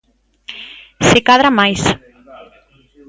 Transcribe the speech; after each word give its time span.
Se 1.07 1.19
cadra 1.27 1.55
máis. 1.59 1.81